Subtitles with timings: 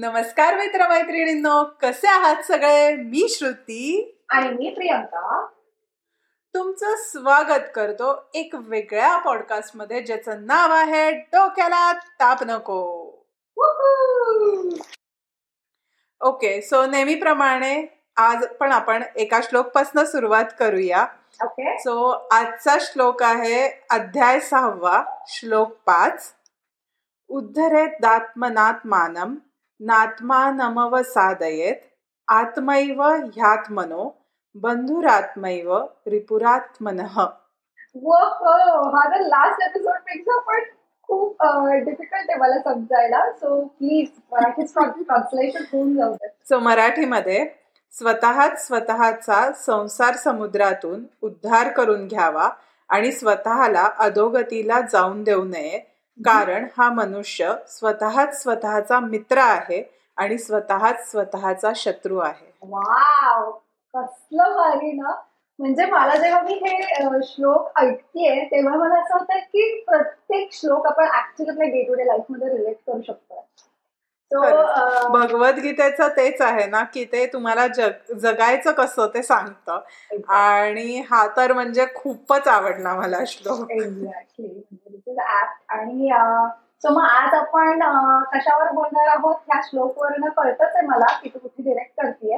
[0.00, 2.96] नमस्कार मित्र मैत्रिणींनो कसे आहात सगळे?
[2.96, 4.18] मी श्रुती.
[4.28, 5.46] आणि मी प्रियंका.
[6.54, 13.08] तुमचं स्वागत करतो एक वेगळ्या पॉडकास्टमध्ये ज्याचं नाव आहे डोक्याला ताप नको.
[16.20, 21.06] ओके सो नेहमीप्रमाणे आज पण आपण एका श्लोकपासून सुरुवात करूया.
[21.44, 21.78] ओके.
[21.78, 26.34] सो आजचा श्लोक आहे अध्याय सहावा श्लोक पाच.
[27.28, 29.34] उद्धरेत दात्मनात्मानम
[29.80, 31.74] नात्मानमवसादयेत
[32.28, 33.02] आत्मैव
[33.34, 34.08] ह्यात्मनो
[34.54, 37.20] बंधुरात्मैव रिपुरात्मनः।
[37.96, 38.14] व
[38.94, 40.64] हा तर लास्ट एपिसोडपेक्षा पण
[41.08, 41.42] खूप
[41.84, 43.20] डिफिकल्ट आहे मला समजायला.
[43.32, 46.28] सो प्लीज मराठी ट्रान्सलेशन होऊन जाऊ दे.
[46.48, 47.44] सो मराठीमध्ये
[47.94, 52.48] स्वतःच स्वतःचा संसार समुद्रातून उद्धार करून घ्यावा
[52.90, 55.78] आणि स्वतःला अधोगतीला जाऊन देऊ नये
[56.24, 59.82] कारण हा मनुष्य स्वतःच स्वतःचा मित्र आहे
[60.16, 62.52] आणि स्वतःच स्वतःचा शत्रू आहे.
[62.62, 63.50] वाव!
[63.94, 65.14] कसलं भारी ना?
[65.58, 71.04] म्हणजे मला जेव्हा मी हे श्लोक ऐकतेय तेव्हा मला असं होतं की प्रत्येक श्लोक आपण
[71.04, 73.44] ऍक्च्युली आपल्या डे टू डे लाईफमध्ये रिलेट करू शकतो.
[75.08, 79.80] भगवद्गीतेचं तेच आहे ना की ते तुम्हाला जग जगायचं कसं ते सांगतं.
[80.28, 83.70] आणि हा तर म्हणजे खूपच आवडला मला श्लोक.
[83.70, 84.67] एक्झॅक्टली
[85.18, 86.10] दिस इज ऍप आणि
[86.82, 87.80] सो मग आज आपण
[88.32, 89.34] कशावर बोलणार आहोत?
[89.46, 92.36] ह्या श्लोक वरनं कळतच आहे मला की तू कुठे डिरेक्ट करतेय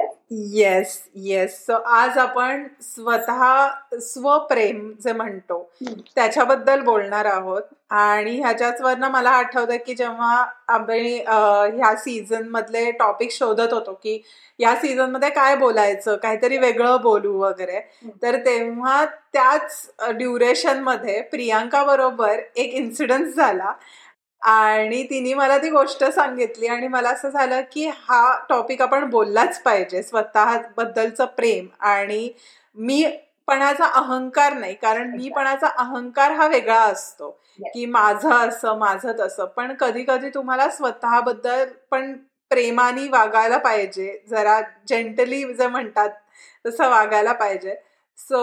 [0.59, 5.61] येस येस सो आज आपण स्वतः स्वप्रेम जे म्हणतो
[6.15, 7.61] त्याच्याबद्दल बोलणार आहोत.
[7.91, 14.21] आणि ह्याच्याच वरनं मला आठवतं की जेव्हा आम्ही ह्या सीझन मधले टॉपिक शोधत होतो की
[14.59, 17.79] या सीझनमध्ये काय बोलायचं काहीतरी वेगळं बोलू वगैरे
[18.23, 19.03] तर तेव्हा
[19.33, 23.71] त्याच ड्युरेशनमध्ये प्रियांका बरोबर एक इन्सिडन्स झाला.
[24.41, 29.61] आणि तिने मला ती गोष्ट सांगितली आणि मला असं झालं की हा टॉपिक आपण बोललाच
[29.63, 31.67] पाहिजे स्वतःबद्दलचं प्रेम.
[31.81, 32.29] आणि
[32.77, 33.03] मी
[33.47, 37.29] पणाचा अहंकार नाही कारण मीपणाचा अहंकार हा वेगळा असतो
[37.73, 39.45] की माझं असं माझं तसं.
[39.47, 42.13] पण कधी कधी तुम्हाला स्वतःबद्दल पण
[42.51, 46.09] प्रेमाने वागायला पाहिजे जरा जेंटली जे म्हणतात
[46.65, 47.75] तसं वागायला पाहिजे.
[48.17, 48.39] सो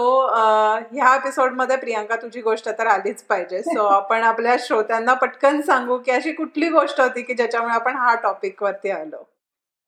[0.92, 3.62] ह्या एपिसोडमध्ये प्रियांका तुझी गोष्ट तर आलीच पाहिजे.
[3.62, 8.14] सो आपण आपल्या श्रोत्यांना पटकन सांगू की अशी कुठली गोष्ट होती की ज्याच्यामुळे आपण हा
[8.22, 9.22] टॉपिक वरती आलो?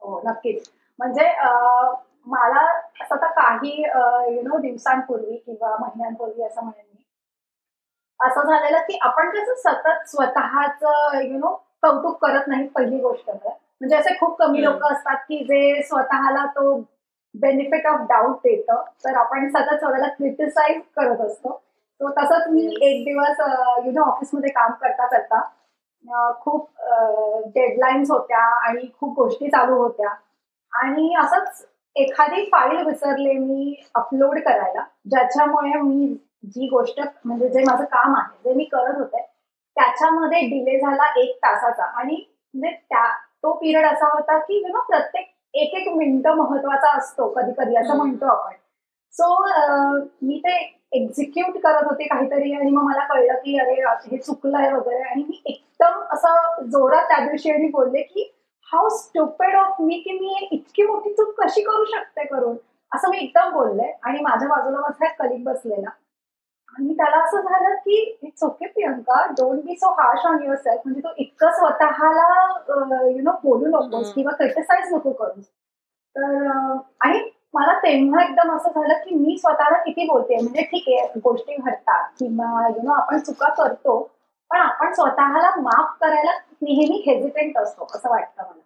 [0.02, 0.70] हो नक्कीच.
[0.98, 1.26] म्हणजे
[2.26, 2.60] मला
[3.00, 3.80] असं आता काही
[4.36, 7.04] यु नो दिवसांपूर्वी किंवा महिन्यांपूर्वी असं म्हणेन मी
[8.20, 10.82] असं झालेलं की आपण कसं सतत स्वतःच
[11.24, 13.48] यु नो कौतुक करत नाही पहिली गोष्ट तर.
[13.80, 14.62] म्हणजे असे खूप कमी.
[14.64, 16.80] लोक असतात की जे स्वतःला तो
[17.34, 18.82] बेनिफिट ऑफ डाऊट देतं.
[19.04, 21.60] तर आपण सतत स्वतःला क्रिटिसाइज करत असतो.
[22.00, 23.40] तो तसंच मी एक दिवस
[23.86, 25.40] यु नो ऑफिसमध्ये काम करता करता
[26.40, 26.68] खूप
[27.54, 30.08] डेडलाईन्स होत्या आणि खूप गोष्टी चालू होत्या.
[30.72, 36.06] आणि असंच एखादी फाईल विसरले मी अपलोड करायला ज्याच्यामुळे मी
[36.54, 39.22] जी गोष्ट म्हणजे जे माझं काम आहे जे मी करत होते
[39.76, 41.84] त्याच्यामध्ये डिले झाला एक तासाचा.
[41.84, 42.24] आणि
[42.54, 43.04] म्हणजे त्या
[43.42, 47.76] तो पिरियड असा होता की यु नो प्रत्येक एक एक मिनिट महत्त्वाचा असतो कधी कधी
[47.76, 47.96] असं.
[47.96, 48.52] म्हणतो आपण.
[49.12, 49.44] सो
[50.22, 55.02] मी ते एक्झिक्यूट करत होते काहीतरी आणि मग मला कळलं की अरे हे चुकलंय वगैरे
[55.02, 58.32] आणि मी एकदम असं जोरात त्या दिवशी आणि बोलले की
[58.72, 62.56] हाऊ स्टुपेड ऑफ मी की मी इतकी मोठी चूक कशी करू शकते करून?
[62.94, 65.90] असं मी एकदम बोलले आणि माझ्या बाजूला माझा कलिक बसलेला.
[66.76, 69.24] आणि त्याला असं झालं की it's okay Priyanka.
[69.38, 72.28] Don't be so harsh on your self म्हणजे तू इतकं स्वतःला
[73.06, 74.12] यु नो बोलू नकोस.
[74.14, 75.44] किंवा क्रिटिसाइज नको करूस.
[76.16, 76.48] तर
[77.00, 80.36] आणि मला तेव्हा एकदम असं झालं की मी स्वतःला किती बोलते.
[80.36, 83.98] म्हणजे ठीक आहे गोष्टी घडतात किंवा यु नो आपण चुका करतो
[84.50, 86.32] पण आपण स्वतःला माफ करायला
[86.62, 88.60] नेहमी हेजिटेंट असतो असं वाटतं मला.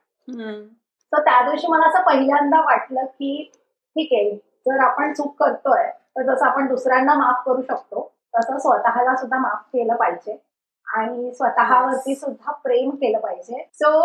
[1.12, 3.50] तर त्या दिवशी मला असं पहिल्यांदा वाटलं की
[3.97, 4.34] ठीक आहे
[4.66, 9.62] जर आपण चूक करतोय तर जसं आपण दुसऱ्यांना माफ करू शकतो तसं स्वतःला सुद्धा माफ
[9.72, 10.36] केलं पाहिजे.
[10.86, 13.62] आणि स्वतःवरती सुद्धा प्रेम केलं पाहिजे.
[13.75, 14.00] सो.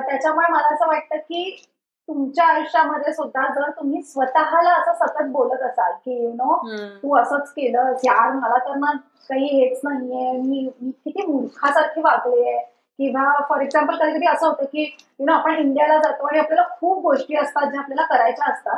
[0.00, 1.64] त्याच्यामुळे मला असं वाटतं की
[2.08, 6.56] तुमच्या आयुष्यामध्ये सुद्धा जर तुम्ही स्वतःला असं सतत बोलत असाल की यु नो
[7.02, 8.90] तू असंच केलं यार मला तर ना
[9.30, 10.32] काही हेच नाहीये.
[10.32, 12.58] मी मी किती मूर्खासारखी वागले
[12.98, 14.82] किंवा फॉर एक्झाम्पल कधी कधी असं होतं की
[15.20, 18.76] यु नो आपण इंडियाला जातो आणि आपल्याला खूप गोष्टी असतात ज्या आपल्याला करायच्या असतात.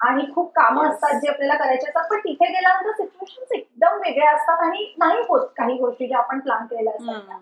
[0.00, 0.88] आणि खूप कामं.
[0.88, 2.04] असतात जे आपल्याला करायचे असतात.
[2.10, 6.66] पण तिथे गेल्यानंतर सिच्युएशन एकदम वेगळ्या असतात आणि नाही होत काही गोष्टी ज्या आपण प्लॅन
[6.66, 7.38] केलेल्या असतात.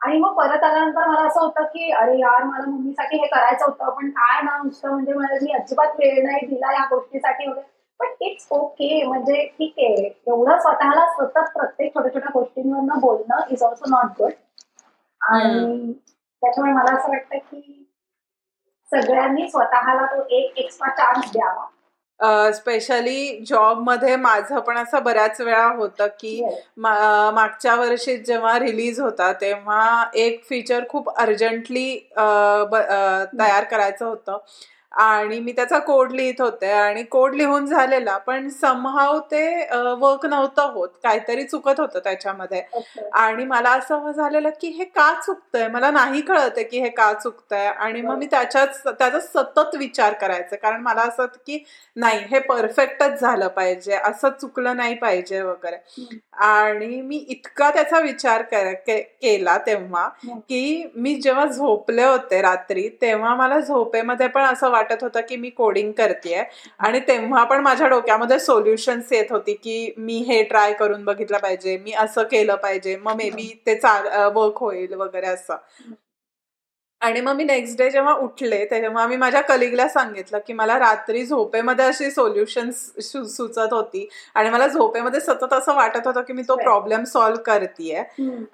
[0.00, 3.90] आणि मग परत आल्यानंतर मला असं होतं की अरे यार मला मम्मीसाठी हे करायचं होतं
[3.90, 7.66] पण काय ना नुसतं म्हणजे मला मी अजिबात वेळ नाही दिला या गोष्टीसाठी वगैरे.
[8.00, 10.04] पण इट्स ओके म्हणजे ठीक आहे.
[10.26, 14.32] एवढं स्वतःला सतत प्रत्येक छोट्या छोट्या गोष्टींवरनं बोलणं इज ऑल्सो नॉट गुड
[15.20, 17.86] आणि त्याच्यामुळे मला असं वाटतं की
[18.92, 21.64] सगळ्यांनी स्वतःला तो एक एक्स्ट्रा चान्स द्यावा.
[22.54, 26.40] स्पेशली जॉबमध्ये माझं पण असं बऱ्याच वेळा होतं की
[26.78, 34.38] मागच्या वर्षी जेव्हा रिलीज होता तेव्हा एक फीचर खूप अर्जंटली तयार करायचं होतं.
[34.94, 39.44] आणि मी त्याचा कोड लिहित होते आणि कोड लिहून झालेला पण समहाव ते
[39.98, 40.88] वर्क नव्हतं होत.
[41.02, 42.62] काहीतरी चुकत होतं त्याच्यामध्ये.
[43.12, 45.66] आणि मला असं झालेलं की हे का चुकतंय?
[45.68, 47.66] मला नाही कळत की हे का चुकतंय.
[47.66, 50.56] आणि मग मी त्याच्याच त्याचा सतत विचार करायचा.
[50.56, 51.62] कारण मला असं की
[51.96, 53.94] नाही हे परफेक्टच झालं पाहिजे.
[53.94, 55.76] असं चुकलं नाही पाहिजे वगैरे.
[56.44, 60.08] आणि मी इतका त्याचा विचार केला तेव्हा
[60.48, 65.36] की मी जेव्हा झोपले होते रात्री तेव्हा मला झोपेमध्ये पण असं वाटत वाटत होतं की
[65.36, 66.42] मी कोडिंग करते
[66.78, 71.76] आणि तेव्हा पण माझ्या डोक्यामध्ये सोल्युशन्स येत होती की मी हे ट्राय करून बघितलं पाहिजे
[71.78, 75.56] मी असं केलं पाहिजे मग मे बी ते चाल वर्क होईल वगैरे असं.
[77.04, 81.24] आणि मग मी नेक्स्ट डे जेव्हा उठले तेव्हा मी माझ्या कलिगला सांगितलं की मला रात्री
[81.26, 82.76] झोपेमध्ये अशी सोल्युशन्स
[83.26, 84.06] सुचत होती.
[84.34, 88.02] आणि मला झोपेमध्ये सतत असं वाटत होतं की मी तो प्रॉब्लेम सॉल्व्ह करतेय.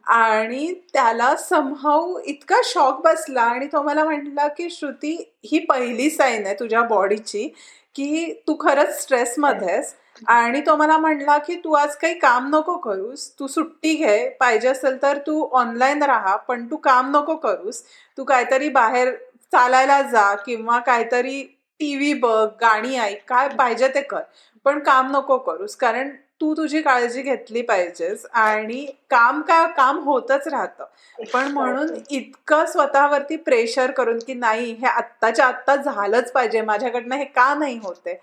[0.06, 6.46] आणि त्याला समहाऊ इतका शॉक बसला आणि तो मला म्हटला की श्रुती ही पहिली साईन
[6.46, 7.48] आहे तुझ्या बॉडीची
[7.94, 9.94] की तू खरंच स्ट्रेसमध्येस
[10.28, 14.68] आणि तो मला म्हणला की तू आज काही काम नको करूस तू सुट्टी घे पाहिजे
[14.68, 17.82] असेल तर तू ऑनलाईन राहा पण तू काम नको करूस.
[18.18, 19.14] तू काहीतरी बाहेर
[19.52, 21.42] चालायला जा किंवा काहीतरी
[21.80, 24.20] टी व्ही बघ गाणी ऐक काय पाहिजे ते कर.
[24.66, 30.46] पण काम नको करूस कारण तू तुझी काळजी घेतली पाहिजेस आणि काम काय काम होतच
[30.48, 30.84] राहतं.
[31.32, 37.24] पण म्हणून इतकं स्वतःवरती प्रेशर करून की नाही हे आत्ताच्या आत्ता झालंच पाहिजे माझ्याकडनं हे
[37.24, 38.20] का नाही होते?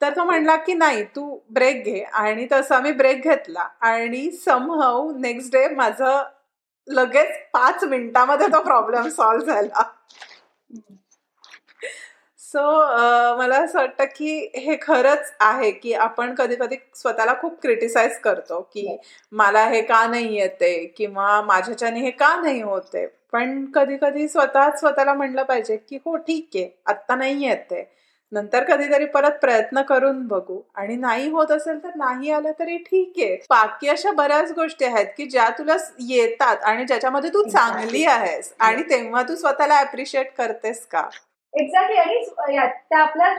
[0.00, 2.00] तर तो म्हणला की नाही तू ब्रेक घे.
[2.02, 3.68] आणि तसा मी ब्रेक घेतला.
[3.82, 6.22] आणि समहाऊ नेक्स्ट डे माझं
[6.88, 9.82] लगेच पाच मिनिटामध्ये तो प्रॉब्लेम सॉल्व्ह झाला.
[12.40, 12.62] सो
[13.38, 18.60] मला असं वाटतं की हे खरंच आहे की आपण कधी कधी स्वतःला खूप क्रिटिसाइज करतो
[18.72, 18.96] की
[19.32, 23.06] मला हे का नाही येते किंवा माझ्याच्याने हे का नाही होते.
[23.32, 27.82] पण कधी कधी स्वतः स्वतःला म्हणलं पाहिजे की हो ठीक आहे आत्ता नाही येते.
[28.32, 30.58] नंतर कधीतरी परत प्रयत्न करून बघू.
[30.74, 33.34] आणि नाही होत असेल तर नाही आलं तरी ठीक आहे.
[33.50, 35.76] बाकी अशा बऱ्याच गोष्टी आहेत की ज्या तुला
[36.08, 41.02] येतात आणि ज्याच्यामध्ये तू चांगली आहेस आणि तेव्हा तू स्वतःला अप्रिशिएट करतेस का?
[41.54, 42.56] एक्झॅक्टली आणि
[42.90, 43.34] त्या आपल्या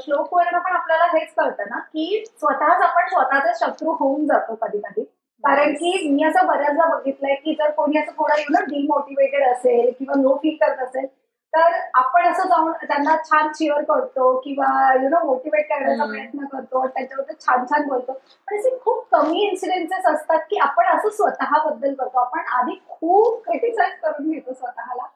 [0.00, 4.78] श्लोक वर्ण पण आपल्याला हेच कळतं ना की स्वतःच आपण स्वतःचा शत्रू होऊन जातो कधी
[4.78, 5.02] कधी.
[5.44, 10.20] कारण की मी असं बऱ्याचदा बघितलंय की जर कोणी असं थोडं नो डिमोटिवेटेड असेल किंवा
[10.22, 11.06] लो फील करत असेल
[11.52, 14.68] तर आपण असं जाऊन त्यांना छान चिअर करतो किंवा
[15.02, 18.12] यु नो मोटिवेट करण्याचा प्रयत्न करतो त्याच्याबद्दल छान छान बोलतो.
[18.12, 22.18] पण असे खूप कमी इन्सिडेन्सेस असतात की आपण असं स्वतःबद्दल करतो.
[22.18, 25.06] आपण आधी खूप क्रिटिसाइज करून घेतो स्वतःला.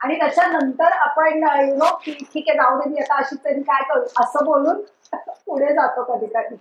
[0.00, 3.82] आणि त्याच्यानंतर आपण यु नो की ठीक आहे जाऊ दे मी आता अशीच तरी काय
[3.88, 4.04] करू?
[4.22, 4.80] असं बोलून
[5.46, 6.56] पुढे जातो कधी कधी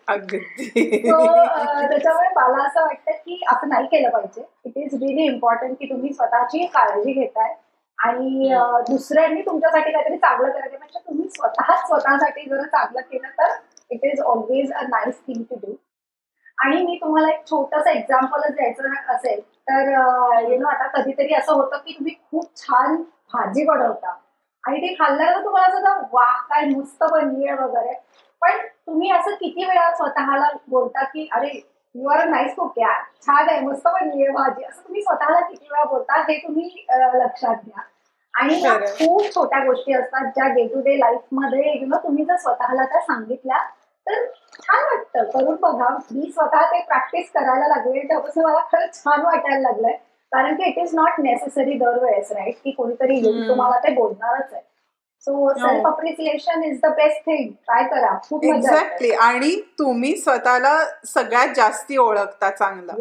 [1.88, 4.44] त्याच्यामुळे मला असं वाटतं की असं नाही केलं पाहिजे.
[4.66, 7.54] इट इज रिली इम्पॉर्टंट की तुम्ही स्वतःची काळजी घेताय.
[8.00, 8.50] आणि
[8.90, 13.56] दुसऱ्यांनी तुमच्यासाठी काहीतरी चांगलं करायचं म्हणजे तुम्ही स्वतःच स्वतःसाठी जर चांगलं केलं तर
[13.92, 15.74] it is always a nice thing to do
[16.58, 19.40] आणि मी तुम्हाला एक छोटस एक्झाम्पलच द्यायचं असेल
[19.70, 19.90] तर
[20.50, 22.96] यु नो आता कधीतरी असं होतं की तुम्ही खूप छान
[23.34, 24.16] भाजी बनवता.
[24.64, 27.94] आणि ते खाल्ल्यावर तुम्हाला असं वा काय मस्त बनली आहे वगैरे.
[28.42, 31.50] पण तुम्ही असं किती वेळा स्वतःला बोलता की अरे
[31.98, 34.64] यू आर नाईस कुक यार छान आहे मस्त बनली आहे भाजी.
[34.64, 37.84] असं तुम्ही स्वतःला किती वेळा बोलता हे तुम्ही लक्षात घ्या.
[38.34, 38.60] आणि
[38.98, 43.02] खूप छोट्या गोष्टी असतात ज्या डे टू डे लाईफमध्ये यु नो तुम्ही जर स्वतःला त्या
[43.02, 43.58] सांगितल्या
[44.08, 44.26] तर
[44.58, 45.24] छान वाटतं.
[45.32, 45.88] करून बघा.
[46.12, 48.08] मी स्वतः ते प्रॅक्टिस करायला लागले.
[48.08, 49.98] त्यापासून मला खरंच छान वाटायला लागलंय.
[50.32, 54.62] कारण की इट इज नॉट नेसेसरी दरवेळेस राईट की कोणीतरी येऊन तुम्हाला ते बोलणारच आहे.
[55.22, 58.18] So self appreciation is the best thing try करा.
[58.30, 62.94] खूप एक्झॅक्टली आणि तुम्ही स्वतःला सगळ्यात जास्ती ओळखता चांगलं.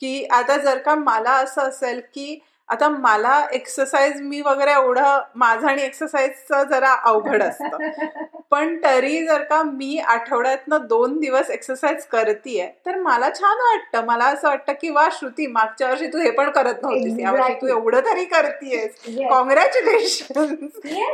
[0.00, 5.66] की आता जर का मला असं असेल की आता मला एक्सरसाइज मी वगैरे एवढं माझं
[5.68, 7.76] आणि एक्सरसाइजचं जरा अवघड असतं.
[8.50, 14.04] पण तरी जर का मी आठवड्यातनं दोन दिवस एक्सरसाइज करतीये तर मला छान वाटतं.
[14.06, 17.18] मला असं वाटतं की वा श्रुती मागच्या वर्षी तू हे पण करत नव्हतीस.
[17.18, 18.94] यावर्षी तू एवढं तरी करतीयस.
[19.30, 20.54] कॉंग्रॅच्युलेशन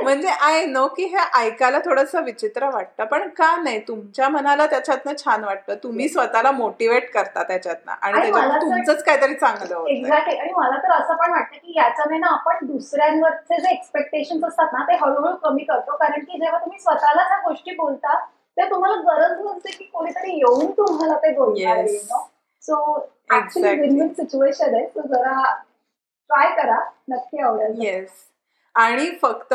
[0.03, 3.79] म्हणजे आय नो की हे ऐकायला थोडस विचित्र वाटतं पण का नाही?
[3.89, 5.75] तुमच्या मनाला त्याच्यातनं छान वाटतं.
[5.83, 7.93] तुम्ही स्वतःला मोटिवेट करता त्याच्यातनं.
[7.93, 12.27] आणि त्याच्यात तुमचंच काहीतरी चांगलं होतं आणि मला तर असं पण वाटतं की याच्याने ना
[12.33, 15.97] आपण दुसऱ्यांवरचे जे एक्सपेक्टेशन असतात ना ते हळूहळू कमी करतो.
[15.97, 18.19] कारण की जेव्हा तुम्ही स्वतःला त्या गोष्टी बोलता
[18.57, 21.87] ते तुम्हाला गरज नसते की कोणीतरी येऊन तुम्हाला ते बोलणार
[22.63, 22.77] सो
[23.35, 24.87] ऍक्च्युली सिच्युएशन आहे.
[24.87, 25.43] सो जरा
[26.31, 26.79] ट्राय करा.
[27.09, 27.81] नक्की आवडेल.
[27.83, 28.11] येस
[28.75, 29.55] आणि फक्त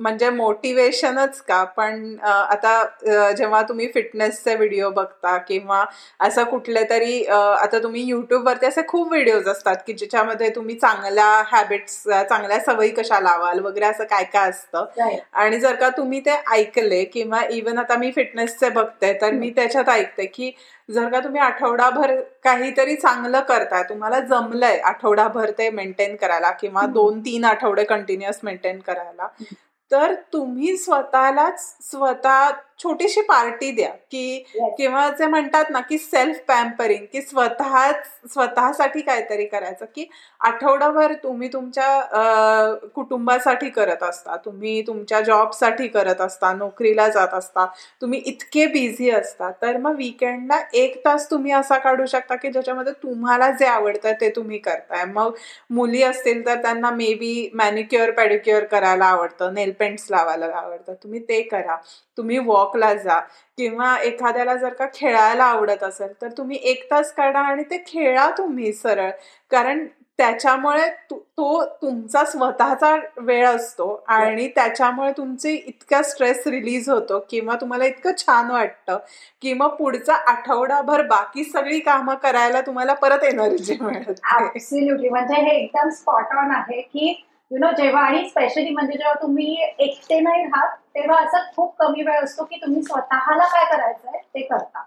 [0.00, 1.62] म्हणजे मोटिवेशनच का?
[1.66, 5.84] पण आता जेव्हा तुम्ही फिटनेसचे व्हिडिओ बघता किंवा
[6.20, 12.02] असं कुठले तरी आता तुम्ही युट्यूबवरती असे खूप व्हिडिओज असतात की ज्याच्यामध्ये तुम्ही चांगल्या हॅबिट्स
[12.04, 14.84] चांगल्या सवयी कशा लावाल वगैरे असं काय काय असतं.
[15.34, 19.88] आणि जर का तुम्ही ते ऐकले किंवा इवन आता मी फिटनेसचे बघते तर मी त्याच्यात
[19.88, 20.50] ऐकते की
[20.88, 27.20] जर का तुम्ही आठवडाभर काहीतरी चांगलं करताय तुम्हाला जमलंय आठवडाभर ते मेंटेन करायला किंवा दोन
[27.20, 29.28] तीन आठवडे कंटिन्युअस मेंटेन करायला
[29.94, 34.38] तर तुम्ही स्वतःलाच स्वतः छोटीशी पार्टी द्या की
[34.78, 37.90] किंवा जे म्हणतात ना की सेल्फ पॅम्परिंग की स्वतः
[38.28, 40.06] स्वतःसाठी काहीतरी करायचं की
[40.40, 47.66] आठवडाभर तुम्ही तुमच्या कुटुंबासाठी करत असता तुम्ही तुमच्या जॉबसाठी करत असता नोकरीला जात असता
[48.00, 52.92] तुम्ही इतके बिझी असता तर मग विकेंडला एक तास तुम्ही असा काढू शकता की ज्याच्यामध्ये
[53.02, 55.04] तुम्हाला जे आवडतं ते तुम्ही करताय.
[55.04, 55.34] मग
[55.70, 61.20] मुली असतील तर त्यांना मे बी मॅनिक्युअर पॅडिक्युअर करायला आवडतं नेल पेंट्स लावायला आवडतं तुम्ही
[61.28, 61.76] ते करा.
[62.18, 63.18] तुम्ही वॉकला जा
[63.58, 68.30] किंवा एखाद्याला जर का खेळायला आवडत असेल तर तुम्ही एक तास काढा आणि ते खेळा
[68.38, 69.10] तुम्ही सरळ.
[69.50, 69.86] कारण
[70.18, 77.84] त्याच्यामुळे तो तुमचा स्वतःचा वेळ असतो आणि त्याच्यामुळे तुमचे इतका स्ट्रेस रिलीज होतो किंवा तुम्हाला
[77.84, 78.98] इतकं छान वाटतं
[79.42, 85.88] की मग पुढचा आठवडाभर बाकी सगळी कामं करायला तुम्हाला परत एनर्जी मिळते म्हणजे हे एकदम
[85.88, 87.14] स्पॉट ऑन आहे की
[87.54, 92.02] यु नो जेव्हा आणि स्पेशली म्हणजे जेव्हा तुम्ही एकटे नाही राहत तेव्हा असा खूप कमी
[92.02, 94.82] वेळ असतो की तुम्ही स्वतःला काय करायचंय ते करता.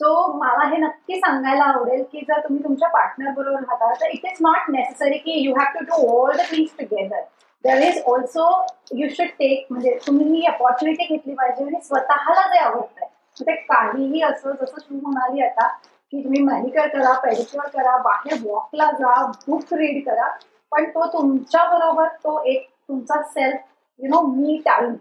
[0.00, 4.24] सो मला हे नक्की सांगायला आवडेल की जर तुम्ही तुमच्या पार्टनर बरोबर राहता तर इट
[4.24, 7.20] इज नॉट नेसेसरी की you have to do all the things together
[7.64, 8.48] there is also
[8.94, 13.08] you should take म्हणजे तुम्ही ही अपॉर्च्युनिटी घेतली पाहिजे आणि स्वतःला जे आवडतंय.
[13.40, 18.90] ते काहीही असं जसं तू म्हणाली आता की तुम्ही मॅनिकर करा पेडिक्युअर करा बाहेर वॉकला
[18.92, 20.28] जा बुक रीड करा
[20.72, 23.60] पण तो तुमच्या बरोबर तो एक तुमचा self
[24.00, 24.94] you know me time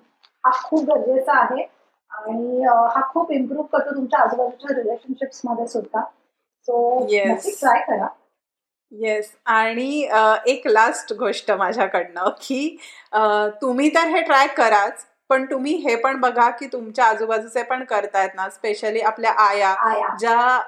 [0.45, 1.67] हा खूप गरजेचा आहे.
[2.11, 6.01] आणि हा खूप इम्प्रूव्ह करतो तुमच्या आजूबाजूच्या रिलेशनशिप्समध्ये सुद्धा.
[6.67, 8.07] सो ट्राय करा.
[8.91, 10.07] येस आणि
[10.47, 12.77] एक लास्ट गोष्ट माझ्याकडनं की
[13.61, 18.29] तुम्ही तर हे ट्राय कराच पण तुम्ही हे पण बघा की तुमच्या आजूबाजूचे पण करतायत
[18.35, 19.73] ना स्पेशली आपल्या आया.
[20.19, 20.59] ज्या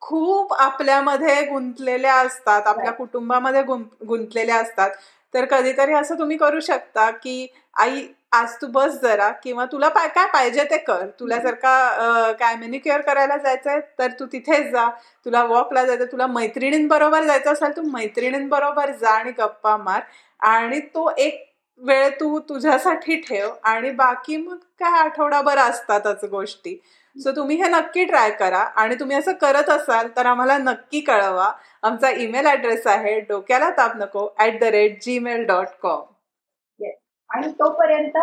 [0.00, 4.90] खूप आपल्यामध्ये गुंतलेल्या असतात आपल्या कुटुंबामध्ये गुंतलेल्या असतात.
[5.34, 7.46] तर कधीतरी असं तुम्ही करू शकता की
[7.76, 11.06] आई आज तू बस जरा किंवा तुला काय पाहिजे ते कर.
[11.20, 14.88] तुला जर का काय मेनिक्युअर करायला जायचंय तर तू तिथेच जा.
[15.26, 20.00] तुला वॉकला जायचं तुला मैत्रिणींबरोबर जायचं असेल तू मैत्रिणींबरोबर जा आणि गप्पा मार.
[20.42, 21.44] आणि तो एक
[21.80, 26.76] वेळ तू तुझ्यासाठी ठेव आणि बाकी मग काय आठवडाभर असतातच गोष्टी.
[27.16, 31.50] सो तुम्ही हे नक्की ट्राय करा आणि तुम्ही असं करत असाल तर आम्हाला नक्की कळवा.
[31.82, 36.84] आमचा ईमेल ऍड्रेस आहे डोक्याला ताप नको at the rate Gmail dot com
[37.30, 38.18] आणि तोपर्यंत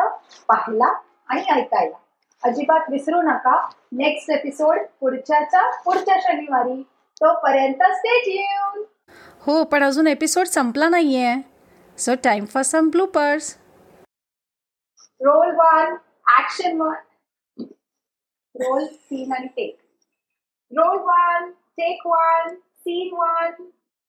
[0.47, 0.93] पाहिला
[1.29, 1.97] आणि ऐकायला.
[2.43, 3.55] अजिबात विसरू नका.
[3.91, 6.81] नेक्स्ट एपिसोड पुढच्याचा पुढच्या शनिवारी.
[7.21, 8.45] तोपर्यंत स्टे
[9.45, 11.35] हो पण अजून एपिसोड संपला नाहीये.
[11.98, 13.56] So time for some bloopers
[15.20, 15.96] roll one
[16.38, 17.64] action one
[18.54, 19.78] roll scene आणि take
[20.72, 23.64] roll one take one scene one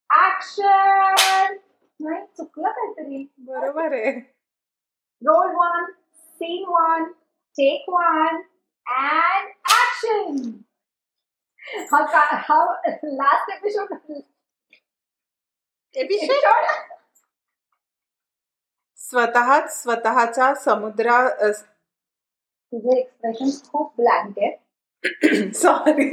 [0.10, 1.58] action
[2.00, 4.22] नाही चुकलं काहीतरी बरोबर आहे
[5.22, 5.86] Roll one,
[6.38, 7.14] scene one,
[7.56, 8.44] take one,
[8.88, 10.66] and action!
[11.90, 12.06] How,
[12.42, 13.94] how last episode?
[15.96, 16.66] Episode
[19.11, 21.19] स्वतःच स्वतःच्या समुद्रा
[22.73, 26.09] तुझे एक्सप्रेशन खूप ब्लँक आहे सॉरी